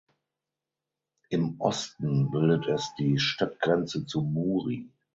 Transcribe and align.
Im 1.29 1.61
Osten 1.61 2.31
bildet 2.31 2.65
es 2.65 2.91
die 2.97 3.19
Stadtgrenze 3.19 4.03
zu 4.03 4.21
Muri. 4.23 4.89